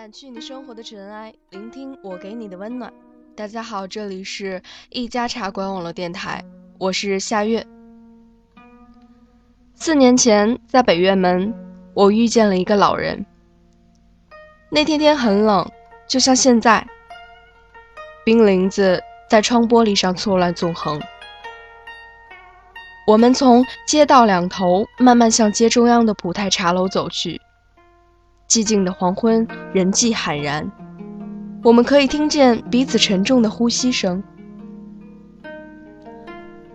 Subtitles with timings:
[0.00, 2.90] 掸去你生活的尘埃，聆听我给你的温暖。
[3.36, 6.42] 大家好，这里是一家茶馆网络电台，
[6.78, 7.66] 我是夏月。
[9.74, 11.52] 四年前，在北院门，
[11.92, 13.26] 我遇见了一个老人。
[14.70, 15.70] 那天天很冷，
[16.08, 16.86] 就像现在，
[18.24, 20.98] 冰凌子在窗玻璃上错乱纵横。
[23.06, 27.38] 我们从街道两头慢慢向街中央的普泰茶楼走去。
[28.50, 30.68] 寂静的黄昏，人迹罕然，
[31.62, 34.20] 我们可以听见彼此沉重的呼吸声。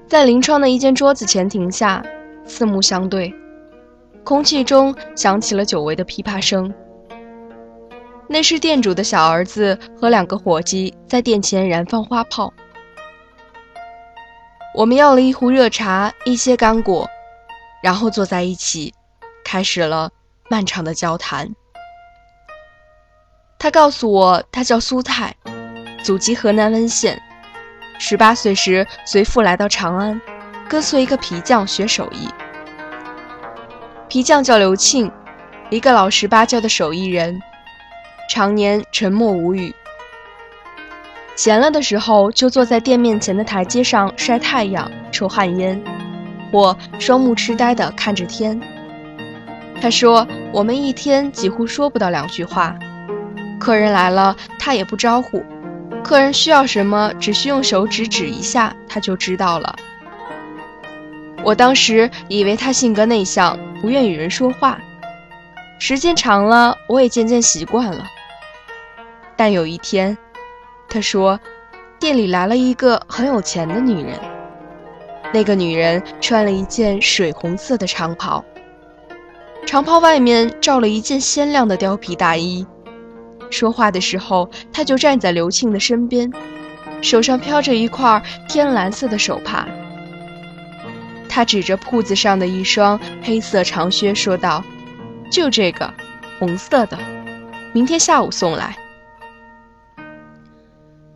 [0.07, 2.01] 在临窗的一间桌子前停下，
[2.45, 3.35] 四目相对，
[4.23, 6.73] 空气中响起了久违的噼啪声。
[8.29, 12.53] 那是店主的小儿子和两个伙计在店前燃放花炮。
[14.73, 17.05] 我们要了一壶热茶，一些干果，
[17.83, 18.93] 然后坐在一起，
[19.43, 20.09] 开始了
[20.49, 21.53] 漫长的交谈。
[23.66, 25.33] 他告诉我，他叫苏泰，
[26.03, 27.19] 祖籍河南温县，
[27.97, 30.22] 十八岁时随父来到长安，
[30.69, 32.30] 跟随一个皮匠学手艺。
[34.07, 35.11] 皮匠叫刘庆，
[35.72, 37.41] 一个老实巴交的手艺人，
[38.30, 39.73] 常年沉默无语。
[41.35, 45.83] 闲了的时候，就坐在店面前的台阶上晒太阳、抽旱烟，
[46.52, 48.61] 或双目痴呆地看着天。
[49.81, 52.77] 他说：“我们一天几乎说不到两句话。”
[53.66, 55.41] 客人来了，他也不招呼；
[56.03, 59.75] 客人需要什么，只需用手指指一下，他就知道了。
[61.44, 64.79] 我当时以为他性格内向，不愿与人说话。
[65.79, 68.06] 时间长了，我也渐渐习惯了。
[69.35, 70.16] 但有一天，
[70.88, 71.39] 他说，
[72.00, 74.19] 店里来了一个很有钱的女人。
[75.34, 78.45] 那个女人穿了一件水红色的长袍，
[79.66, 82.63] 长袍外面罩了一件鲜亮的貂皮大衣。
[83.55, 86.29] 说话的时候，他就站在刘庆的身边，
[87.01, 89.66] 手上飘着一块天蓝色的手帕。
[91.29, 94.61] 他指着铺子上的一双黑色长靴说道
[95.31, 95.94] ：“就这个，
[96.38, 96.99] 红色的，
[97.71, 98.77] 明天下午送来。”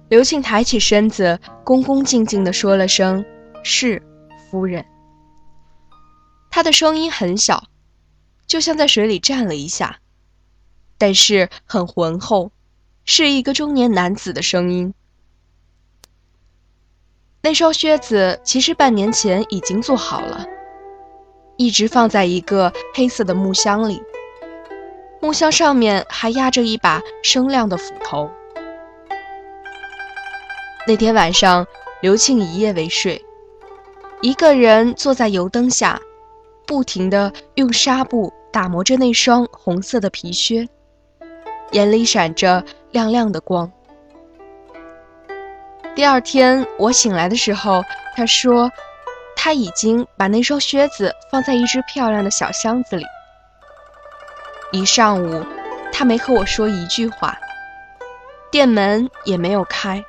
[0.07, 3.25] 刘庆抬起身子，恭恭敬敬地说了声
[3.63, 4.01] ：“是，
[4.49, 4.85] 夫人。”
[6.49, 7.65] 他的声音很小，
[8.47, 9.99] 就像在水里站了一下。
[10.99, 12.51] 但是很浑厚，
[13.05, 14.93] 是一个中年男子的声音。
[17.41, 20.45] 那双靴子其实半年前已经做好了，
[21.55, 24.03] 一直放在一个黑色的木箱里。
[25.21, 28.29] 木箱上面还压着一把生亮的斧头。
[30.85, 31.65] 那天晚上，
[32.01, 33.23] 刘庆一夜未睡，
[34.21, 36.01] 一个人坐在油灯下，
[36.65, 40.67] 不停地用纱布打磨着那双红色的皮靴。
[41.71, 43.71] 眼里闪着亮亮的光。
[45.95, 47.83] 第二天我醒来的时候，
[48.15, 48.71] 他说
[49.35, 53.05] 他已经把那双靴子放在一只漂亮的小箱子里。
[54.71, 55.45] 一上午，
[55.91, 57.37] 他没和我说一句话，
[58.51, 60.03] 店门也没有开。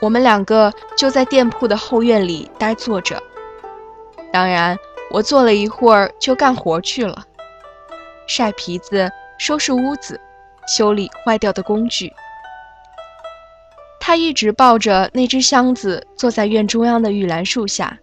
[0.00, 3.22] 我们两个就在店铺的后院里呆坐着。
[4.32, 4.78] 当然，
[5.10, 7.24] 我坐了一会儿就干活去了，
[8.26, 9.10] 晒皮子。
[9.40, 10.20] 收拾屋子，
[10.68, 12.12] 修理坏掉的工具。
[13.98, 17.98] 他一直抱着那只箱子，坐在院中央的玉兰树下。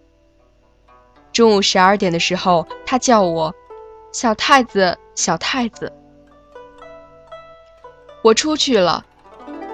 [1.32, 3.54] 中午十二点的时候，他叫我
[4.10, 5.92] “小太子，小太子”。
[8.22, 9.06] 我出去了，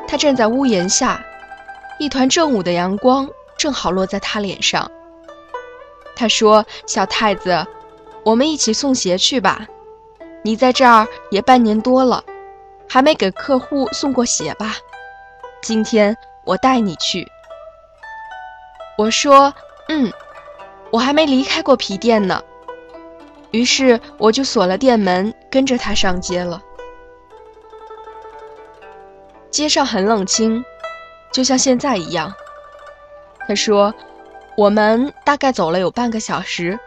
[0.06, 1.24] 他站在屋檐下，
[1.98, 3.26] 一团正午的阳光
[3.56, 4.90] 正好落在他脸上。
[6.14, 7.66] 他说：“小太子，
[8.22, 9.66] 我们一起送鞋去吧。”
[10.46, 12.22] 你在这儿也半年多了，
[12.86, 14.76] 还没给客户送过鞋吧？
[15.62, 16.14] 今天
[16.44, 17.26] 我带你去。
[18.98, 19.54] 我说
[19.88, 20.12] ：“嗯，
[20.90, 22.42] 我还没离开过皮店呢。”
[23.52, 26.60] 于是我就锁了店门，跟着他上街了。
[29.50, 30.62] 街上很冷清，
[31.32, 32.34] 就像现在一样。
[33.48, 33.94] 他说
[34.58, 36.78] ：“我们大概走了有半个小时，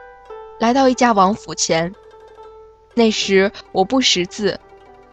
[0.60, 1.92] 来到一家王府前。”
[2.98, 4.60] 那时我不识字，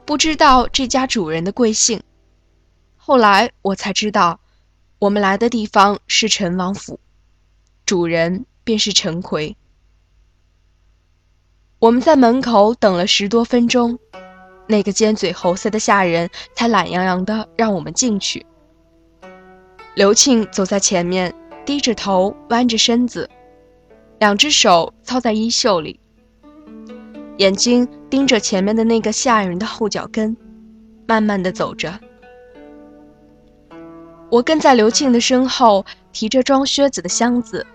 [0.06, 2.02] 不知道这家主人的贵姓。
[2.96, 4.40] 后来我才知道，
[4.98, 6.98] 我们来的地方是陈王府，
[7.84, 9.54] 主人便是陈奎。
[11.78, 13.98] 我们在门口等了十多分钟，
[14.66, 18.46] 那个尖嘴猴腮的下人才懒洋洋的让我们进去。
[19.94, 21.34] 刘庆走在前面，
[21.66, 23.28] 低着头，弯着身子，
[24.20, 26.00] 两只手操在衣袖里。
[27.38, 30.36] 眼睛盯着前面的那个吓人的后脚跟，
[31.06, 31.98] 慢慢的走着。
[34.31, 37.66] 我跟在刘庆的身后，提着装靴子的箱子，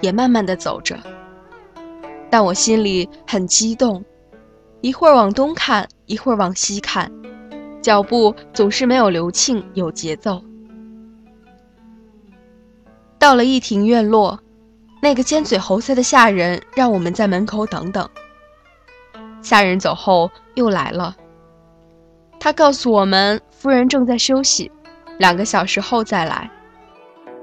[0.00, 0.98] 也慢慢的走着。
[2.28, 4.04] 但我心里很激动，
[4.82, 7.10] 一会儿往东看，一会儿往西看，
[7.80, 10.42] 脚步总是没有刘庆有节奏。
[13.18, 14.38] 到了一庭院落，
[15.00, 18.06] 那个尖嘴猴腮的下人让我们在门口等等。
[19.46, 21.14] 下人走后又来了，
[22.40, 24.72] 他告诉我们夫人正在休息，
[25.20, 26.50] 两个小时后再来。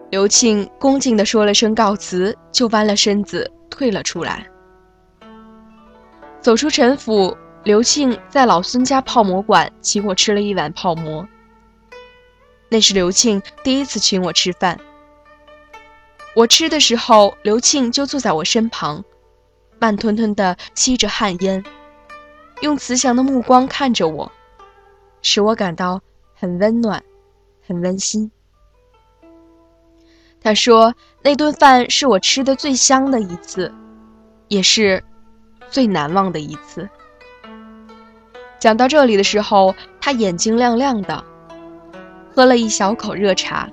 [0.10, 4.46] 刘庆恭敬地说了声告辞，就弯了身子退了出来。
[6.42, 11.26] 走出陈府，刘庆在老孙家泡馍馆请我吃了一碗泡馍。
[12.68, 14.78] 那是刘庆第一次请我吃饭。
[16.36, 19.02] 我吃的时候，刘庆就坐在我身旁，
[19.80, 21.64] 慢吞吞地吸着旱烟，
[22.64, 24.32] 用慈祥的目光看着我，
[25.22, 26.00] 使我感到
[26.34, 27.04] 很温暖，
[27.68, 28.32] 很温馨。
[30.40, 33.74] 他说：“那顿饭是我吃的最香的一次，
[34.48, 35.04] 也是。”
[35.70, 36.88] 最难忘的一次。
[38.60, 41.22] 讲到这里的时候，他眼睛亮亮的，
[42.34, 43.70] 喝了一小口热茶，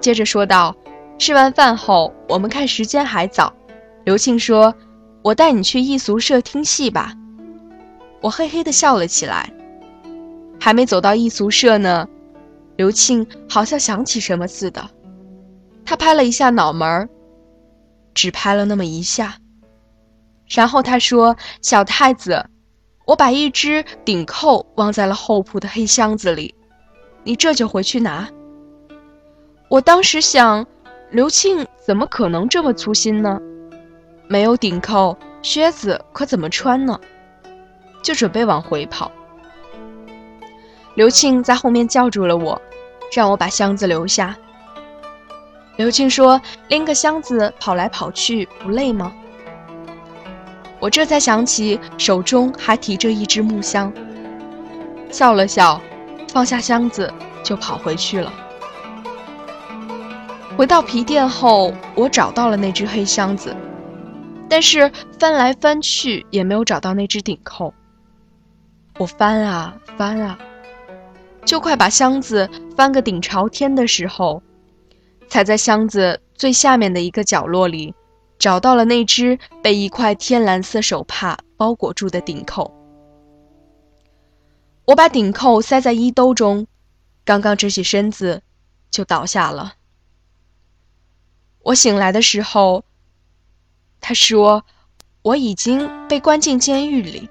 [0.00, 0.74] 接着说道
[1.16, 3.54] ：“吃完饭后，我们看时间还早。”
[4.04, 4.74] 刘庆说
[5.22, 7.12] ：“我带你去艺俗社听戏吧。”
[8.24, 9.52] 我嘿嘿的笑了起来。
[10.58, 12.08] 还没走到艺俗社呢，
[12.76, 14.88] 刘庆好像想起什么似的，
[15.84, 17.08] 他拍了一下脑门儿，
[18.14, 19.36] 只拍了那么一下。
[20.48, 22.46] 然后他说：“小太子，
[23.04, 26.54] 我把一只顶扣忘在了后铺的黑箱子里，
[27.24, 28.26] 你这就回去拿。”
[29.68, 30.66] 我当时想，
[31.10, 33.38] 刘庆怎么可能这么粗心呢？
[34.28, 36.98] 没有顶扣，靴子可怎么穿呢？
[38.04, 39.10] 就准备往回跑。
[40.94, 42.62] 刘庆在后面叫住了我，
[43.12, 44.36] 让我把箱子留下。
[45.76, 49.12] 刘庆说：“拎个箱子跑来跑去不累吗？”
[50.78, 53.92] 我这才想起手中还提着一只木箱，
[55.10, 55.80] 笑了笑，
[56.28, 57.12] 放下箱子
[57.42, 58.32] 就跑回去了。
[60.56, 63.56] 回到皮店后，我找到了那只黑箱子，
[64.48, 67.74] 但是翻来翻去也没有找到那只顶扣。
[68.98, 70.38] 我翻啊翻啊，
[71.44, 74.42] 就快把箱子翻个顶朝天的时候，
[75.28, 77.94] 才在箱子最下面的一个角落里。
[78.36, 82.74] 找到了那只被一块天蓝色手帕包裹住的顶扣，
[84.84, 86.66] 我把顶扣塞在衣兜中，
[87.24, 88.42] 刚刚直起身子，
[88.90, 89.74] 就倒下了。
[91.62, 92.84] 我醒来的时候，
[94.00, 94.64] 他说
[95.22, 97.30] 我已经被关进监狱里，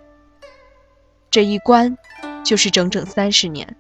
[1.34, 1.98] 这一关
[2.44, 3.76] 就是整整三十年。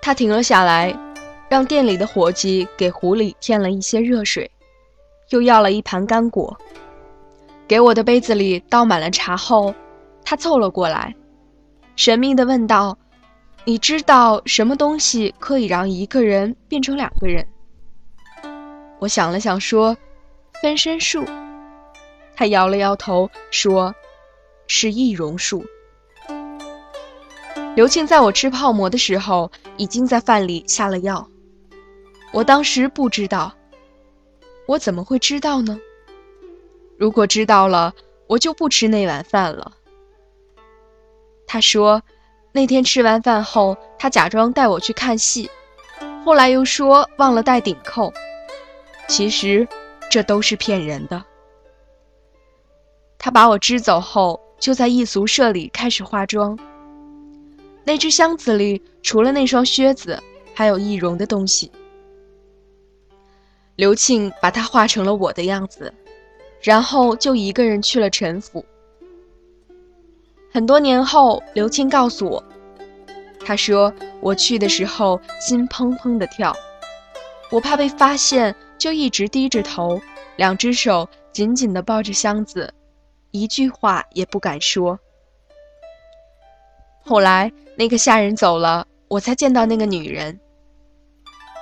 [0.00, 0.98] 他停了下来，
[1.50, 4.50] 让店里的伙计给壶里添了一些热水。
[5.28, 6.56] 又要了一盘干果，
[7.68, 9.74] 给我的杯子里倒满了茶后，
[10.24, 11.14] 他凑了过来，
[11.94, 12.96] 神秘地问道
[13.66, 17.46] ：“你知道什么东西可以让一个人变成两个人？”
[18.98, 19.94] 我想了想说
[20.62, 21.22] ：“分身术。”
[22.34, 23.94] 他摇了摇头说
[24.66, 25.62] ：“是易容术。”
[27.74, 31.26] 刘庆在我吃泡馍的时候，已经在饭里下了药，
[32.30, 33.54] 我当时不知道。
[34.66, 35.80] 我怎么会知道呢？
[36.98, 37.94] 如果知道了，
[38.26, 39.72] 我就不吃那碗饭了。
[41.46, 42.02] 他说，
[42.52, 45.50] 那天吃完饭后，他假装带我去看戏，
[46.26, 48.12] 后来又说忘了带顶扣。
[49.08, 49.66] 其实，
[50.10, 51.24] 这都是骗人的。
[53.18, 56.58] 他把我支走后，就在艺俗社里开始化妆。
[57.84, 60.22] 那只箱子里除了那双靴子，
[60.54, 61.70] 还有易容的东西。
[63.76, 65.92] 刘庆把他画成了我的样子，
[66.60, 68.64] 然后就一个人去了陈府。
[70.52, 72.44] 很多年后，刘庆告诉我，
[73.44, 76.54] 他说我去的时候心砰砰的跳，
[77.50, 80.00] 我怕被发现，就一直低着头，
[80.36, 82.72] 两只手紧紧的抱着箱子，
[83.30, 85.00] 一句话也不敢说。
[87.04, 90.38] 后来那个下人走了，我才见到那个女人，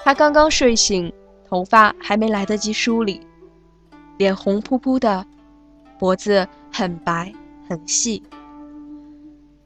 [0.04, 1.12] 她刚刚睡醒。
[1.48, 3.20] 头发还没来得及梳理，
[4.18, 5.26] 脸红扑扑的，
[5.98, 7.32] 脖子很白
[7.68, 8.22] 很细。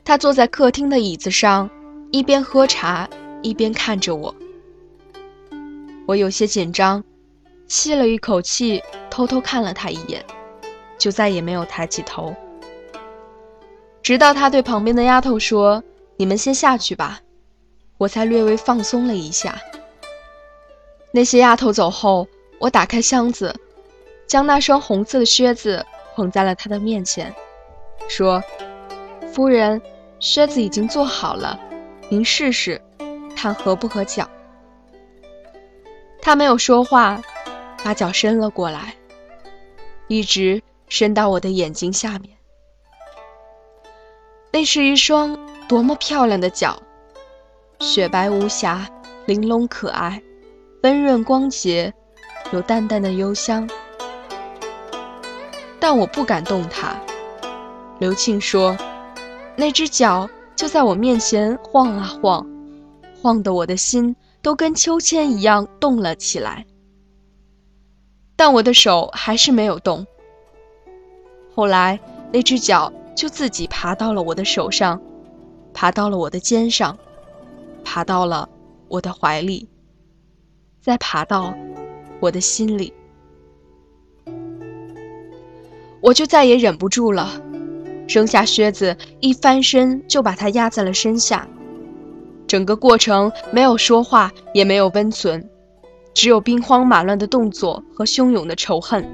[0.02, 1.68] 他坐在客厅的椅子上，
[2.10, 3.06] 一边喝茶
[3.42, 4.34] 一边看着我。
[6.06, 7.04] 我有些紧张，
[7.68, 10.24] 吸了一口气，偷偷看了他一眼，
[10.96, 12.34] 就再也没有抬起头。
[14.04, 15.82] 直到他对旁边的丫头说
[16.18, 17.22] ：“你们先下去吧。”
[17.96, 19.58] 我才略微放松了一下。
[21.10, 23.58] 那些丫头走后，我打开箱子，
[24.26, 27.34] 将那双红色的靴子捧在了他的面前，
[28.06, 28.44] 说
[29.32, 29.80] ：“夫人，
[30.20, 31.58] 靴子已经做好了，
[32.10, 32.82] 您试试，
[33.34, 34.28] 看合不合脚。”
[36.20, 37.22] 他没有说话，
[37.82, 38.96] 把脚伸了过来，
[40.08, 42.33] 一直伸到我的眼睛下面。
[44.54, 46.80] 那是一双多么漂亮的脚，
[47.80, 48.88] 雪白无瑕，
[49.26, 50.22] 玲珑可爱，
[50.84, 51.92] 温润光洁，
[52.52, 53.68] 有淡淡的幽香。
[55.80, 56.94] 但我不敢动它。
[57.98, 58.78] 刘庆说
[59.58, 62.46] ：“那只脚就在我面前晃啊晃，
[63.20, 66.64] 晃得我的心都跟秋千一样动了起来。”
[68.36, 70.06] 但我的手还是没有动。
[71.56, 71.98] 后来，
[72.32, 72.92] 那只脚。
[73.14, 75.00] 就自己爬到了我的手上，
[75.72, 76.98] 爬到了我的肩上，
[77.84, 78.48] 爬到了
[78.88, 79.68] 我的怀里，
[80.80, 81.54] 再爬到
[82.20, 82.92] 我的心里，
[86.00, 87.40] 我就再也忍不住了，
[88.08, 91.48] 扔下靴子，一翻身就把他压在了身下。
[92.46, 95.48] 整个过程没有说话，也没有温存，
[96.12, 99.08] 只有兵荒马乱的动作和汹涌的仇恨。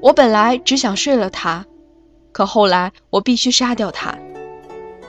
[0.00, 1.66] 我本来只想睡了他。
[2.36, 4.14] 可后来，我必须杀掉他。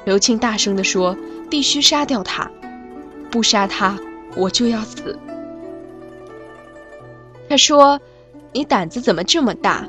[0.06, 1.14] 刘庆大声地说
[1.52, 2.50] ：“必须杀掉他，
[3.30, 3.98] 不杀他，
[4.34, 5.20] 我就要死。”
[7.50, 8.00] 他说
[8.54, 9.86] ：“你胆子怎么这么大？”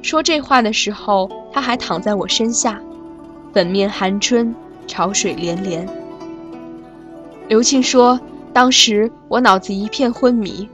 [0.00, 2.80] 说这话的时候，他还躺在我身下，
[3.52, 4.54] 粉面含春，
[4.86, 5.88] 潮水连连。
[7.48, 8.20] 刘庆说
[8.54, 10.68] ：“当时我脑子一片昏迷，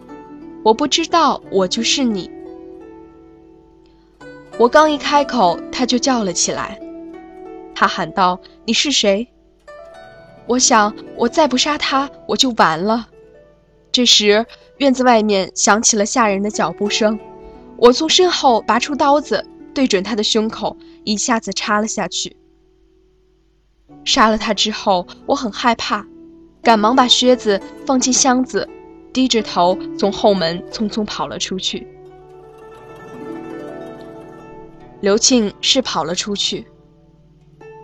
[0.62, 2.30] 我不知道我就是你。”
[4.60, 6.78] 我刚一开口，他就叫了起来。
[7.74, 9.26] 他喊道：“你是谁？”
[10.46, 13.08] 我想，我再不杀他，我就完了。
[13.90, 14.44] 这时，
[14.76, 17.18] 院子外面响起了吓人的脚步声。
[17.78, 22.36] 我从身后拔出刀子，对准他的胸口，一下子插了下去。
[24.04, 26.06] 杀了他之后，我很害怕，
[26.62, 28.68] 赶忙把靴子放进箱子，
[29.10, 31.88] 低着头从后门匆匆跑了出去。
[35.00, 36.66] 刘庆是跑了出去，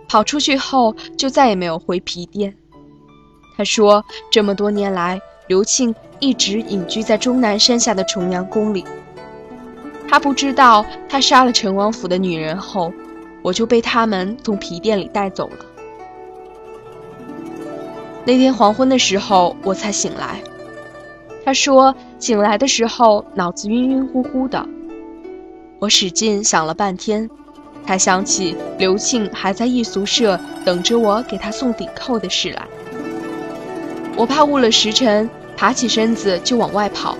[0.07, 2.55] 跑出去后就再也没有回皮店。
[3.57, 8.85] 他说，这么多年来，刘庆一直隐居在终南山下的重阳宫里。
[10.07, 12.93] 他不知道，他杀了陈王府的女人后，
[13.41, 15.65] 我就被他们从皮店里带走了。
[18.25, 20.39] 那天黄昏的时候，我才醒来。
[21.43, 24.67] 他说，醒来的时候脑子晕晕乎乎的。
[25.79, 27.29] 我使劲想了半天，
[27.85, 32.65] 才想起刘庆还在艺俗社等着我给他送顶扣的事来。
[34.15, 37.15] 我怕误了时辰，爬起身子就往外跑。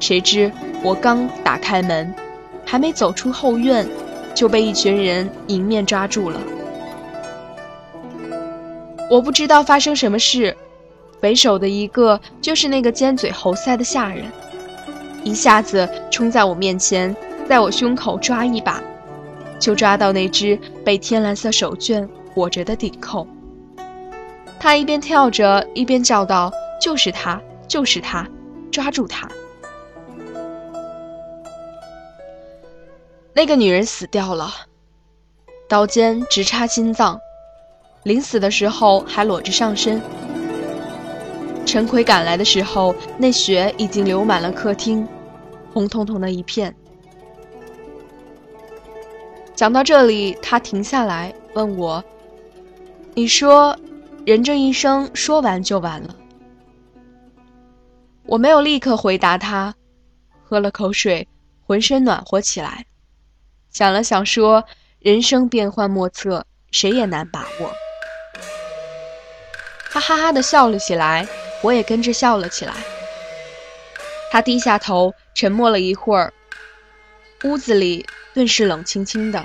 [0.00, 0.50] 谁知
[0.82, 2.14] 我刚打开门，
[2.64, 3.86] 还没走出后院，
[4.34, 6.40] 就被一群人迎面抓住了。
[9.10, 10.56] 我不知道发生什么事，
[11.20, 14.24] 为首的一个就是那个尖嘴猴腮的下人，
[15.22, 17.14] 一下子冲在我面前。
[17.48, 18.82] 在我胸口抓一把，
[19.58, 23.26] 就抓到那只被天蓝色手绢裹着的顶扣。
[24.60, 28.28] 他一边跳着，一边叫道：“就是他，就是他，
[28.70, 29.26] 抓住他！”
[33.32, 34.52] 那个女人死掉了，
[35.68, 37.18] 刀尖直插心脏，
[38.02, 40.02] 临死的时候还裸着上身。
[41.64, 45.08] 陈奎赶来的时候，那血已经流满了客厅，
[45.72, 46.74] 红彤彤的一片。
[49.58, 52.04] 讲到这里，他停下来问我
[53.12, 53.76] ：“你说，
[54.24, 56.14] 人这一生说完就完了？”
[58.24, 59.74] 我没有立刻回答他，
[60.44, 61.26] 喝了口水，
[61.66, 62.86] 浑身暖和起来。
[63.72, 64.64] 想了想，说
[65.02, 67.72] ：“人生变幻莫测，谁也难把握。”
[69.90, 71.26] 他哈哈的笑了起来，
[71.64, 72.74] 我也跟着笑了起来。
[74.30, 76.32] 他低下头，沉默了一会儿，
[77.44, 78.06] 屋子里。
[78.34, 79.44] 顿时冷清清的。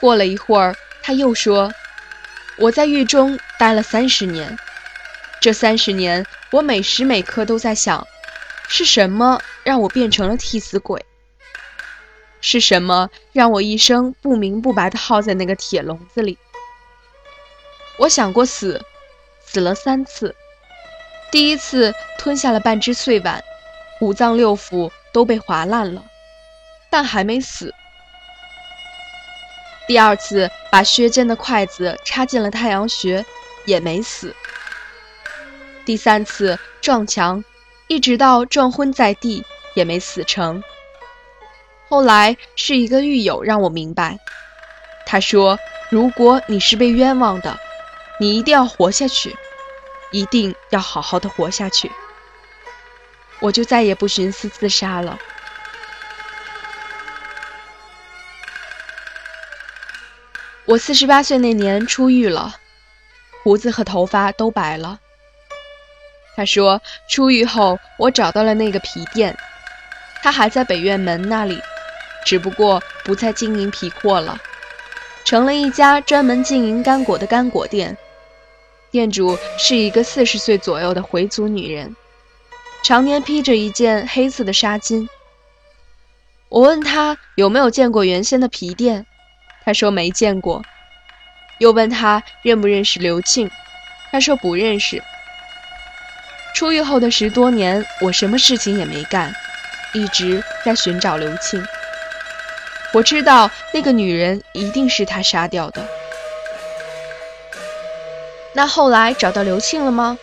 [0.00, 1.70] 过了一会儿，他又说
[2.56, 4.58] ：“我在狱中待了三十年，
[5.42, 8.06] 这三十年，我每时每刻都在想，
[8.66, 11.04] 是什么让我变成了替死鬼？
[12.40, 16.38] 是什么让我一生不明不白的耗在那个铁笼子里？
[17.98, 18.82] 我想过死，
[19.44, 20.34] 死了三次。
[21.30, 23.44] 第一次吞下了半只碎碗，
[24.00, 26.04] 五脏六腑。”都被划烂了，
[26.90, 27.74] 但还没死，
[29.88, 33.24] 第二次把削尖的筷子插进了太阳穴，
[33.64, 34.36] 也没死。
[35.86, 37.42] 第三次撞墙，
[37.88, 39.42] 一直到撞昏在地，
[39.74, 40.62] 也没死成。
[41.88, 44.18] 后来是一个狱友让我明白，
[45.06, 45.58] 他说
[45.90, 47.58] ：“如果你是被冤枉的，
[48.20, 49.34] 你一定要活下去，
[50.12, 51.90] 一定要好好的活下去。”
[53.40, 55.18] 我就再也不寻思自杀了。
[60.64, 62.56] 我四十八岁那年出狱了，
[63.42, 65.00] 胡子和头发都白了。
[66.36, 69.36] 他说，出狱后我找到了那个皮店，
[70.22, 71.60] 他还在北院门那里，
[72.24, 74.38] 只不过不再经营皮货了，
[75.24, 77.96] 成了一家专门经营干果的干果店。
[78.90, 81.96] 店主是一个四十岁左右的回族女人，
[82.82, 85.08] 常年披着一件黑色的纱巾。
[86.48, 89.04] 我问他有没有见过原先的皮店。
[89.64, 90.62] 他说没见过，
[91.58, 93.50] 又问他认不认识刘庆，
[94.10, 95.02] 他说不认识。
[96.54, 99.30] 出狱后的十多年，我什么事情也没干，
[99.92, 101.62] 一直在寻找刘庆。
[102.94, 105.86] 我知道那个女人一定是他杀掉的。
[108.54, 110.16] 那后来找到刘庆了吗？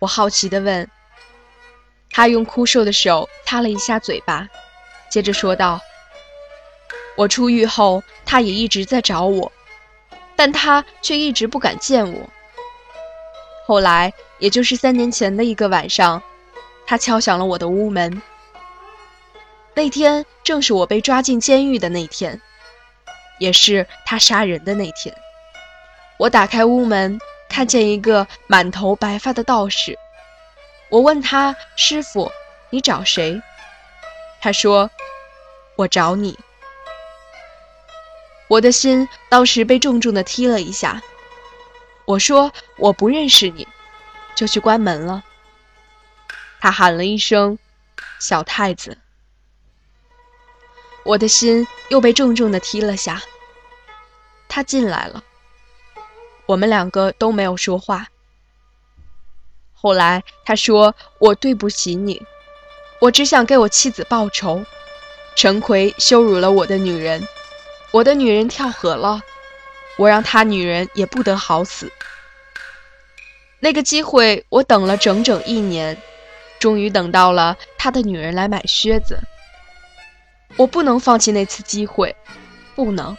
[0.00, 0.90] 我好奇地问。
[2.10, 4.48] 他用枯瘦的手擦了一下嘴巴，
[5.08, 5.80] 接着说道。
[7.16, 9.52] 我出狱后，他也一直在找我，
[10.36, 12.28] 但他却一直不敢见我。
[13.66, 16.22] 后来，也就是三年前的一个晚上，
[16.86, 18.22] 他敲响了我的屋门。
[19.74, 22.40] 那天正是我被抓进监狱的那天，
[23.38, 25.14] 也是他杀人的那天。
[26.18, 29.96] 我打开屋门，看见一个满头白发的道士。
[30.90, 32.30] 我问他：“师傅，
[32.70, 33.40] 你找谁？”
[34.42, 34.90] 他说
[35.76, 36.38] ：“我找你。”
[38.48, 41.00] 我的心当时被重重的踢了一下。
[42.04, 43.68] 我说我不认识你，
[44.34, 45.22] 就去关门了。
[46.60, 47.56] 他喊了一声
[48.18, 48.98] “小太子”，
[51.04, 53.22] 我的心又被重重的踢了下。
[54.48, 55.22] 他进来了，
[56.46, 58.08] 我们两个都没有说话。
[59.80, 62.22] 后来他说我对不起你，
[63.00, 64.64] 我只想给我妻子报仇。
[65.36, 67.26] 陈奎羞辱了我的女人。
[67.92, 69.20] 我的女人跳河了，
[69.96, 71.90] 我让他女人也不得好死。
[73.58, 75.96] 那个机会我等了整整一年，
[76.58, 79.18] 终于等到了他的女人来买靴子。
[80.56, 82.14] 我不能放弃那次机会，
[82.74, 83.16] 不能。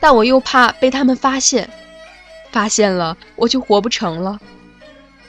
[0.00, 1.68] 但我又怕被他们发现，
[2.54, 4.38] 发现了我就活不成了。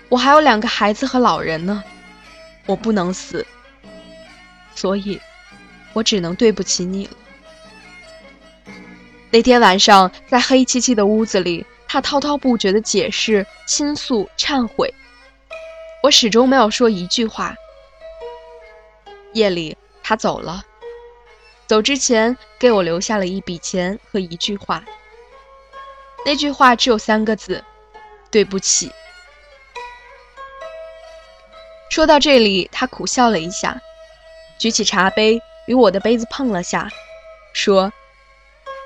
[0.10, 1.84] 我还有两个孩子和老人呢，
[2.68, 3.46] 我不能死。
[4.76, 5.20] 所以。
[5.96, 7.14] 我只能对不起你了。
[9.32, 14.94] 那天晚上，在黑漆漆的屋子里，他滔滔不绝的解释、倾诉、忏悔，
[16.04, 17.56] 我始终没有说一句话。
[19.32, 20.66] 夜里，他走了，
[21.66, 24.84] 走之前给我留下了一笔钱和一句话。
[26.26, 27.64] 那句话只有三个字：
[28.32, 28.92] 对不起。
[31.90, 33.80] 说到这里，他苦笑了一下，
[34.58, 35.40] 举起茶杯。
[35.68, 36.88] 与我的杯子碰了下，
[37.52, 37.92] 说：“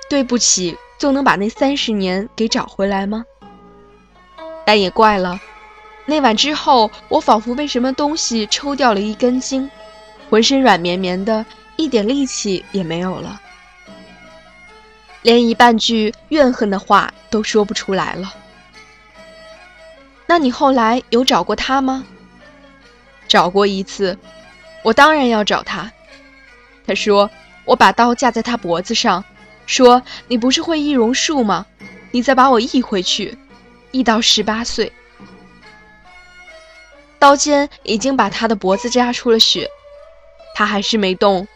[0.08, 3.22] 对不起，就能把那三十年给找回来吗？”
[4.64, 5.38] 但也怪了，
[6.06, 9.70] 那晚之后，我仿佛被什么东西抽掉了一根筋，
[10.30, 11.44] 浑身软绵绵的，
[11.76, 13.38] 一点力气也没有了，
[15.22, 18.34] 连一半句怨恨的话都说不出来了。
[20.26, 22.04] 那你后来有找过他吗？
[23.26, 24.18] 找过一次，
[24.82, 25.90] 我当然要找他。
[26.86, 27.30] 他说
[27.64, 29.24] ：“我把刀架在他脖子上，
[29.66, 31.66] 说你不是会易容术吗？
[32.10, 33.36] 你再把我易回去，
[33.92, 34.92] 易到十八岁。”
[37.20, 39.68] 刀尖已经把他的脖子扎出了血，
[40.54, 41.46] 他还是没动。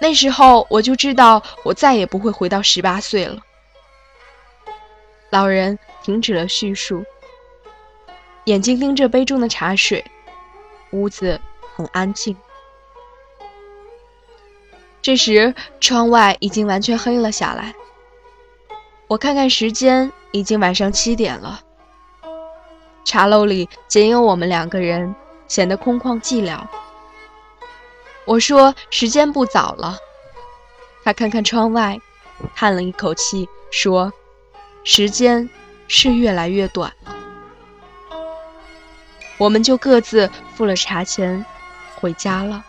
[0.00, 3.36] 那时候我就知道，我再也不会回到十八岁了。
[5.28, 7.04] 老人停止了叙述，
[8.44, 10.04] 眼睛盯着杯中的茶水，
[10.90, 11.38] 屋子
[11.76, 12.34] 很安静。
[15.02, 17.74] 这时，窗外已经完全黑了下来。
[19.06, 21.60] 我看看时间，已经晚上七点了。
[23.04, 25.14] 茶楼里仅有我们两个人，
[25.46, 26.66] 显得空旷寂寥。
[28.24, 29.96] 我说：“时间不早了。”
[31.02, 31.98] 他看看窗外，
[32.54, 34.12] 叹了一口气，说
[34.84, 35.48] ：“时间
[35.88, 37.16] 是越来越短了。”
[39.38, 41.44] 我们就各自付了茶钱，
[41.96, 42.64] 回家了。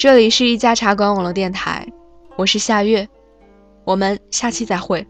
[0.00, 1.86] 这里是一家茶馆网络电台，
[2.38, 3.06] 我是夏月，
[3.84, 5.06] 我们下期再会。